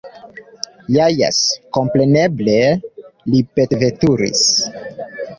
Ha 0.93 1.09
jes, 1.17 1.41
kompreneble, 1.77 2.55
li 3.33 3.41
petveturis! 3.59 4.41